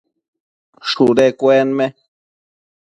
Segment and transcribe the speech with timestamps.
[0.89, 1.85] shudu cuenme